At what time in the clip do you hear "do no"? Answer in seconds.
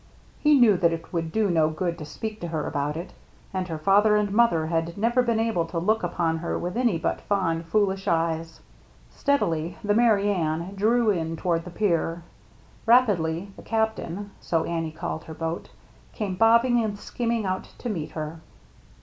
1.31-1.69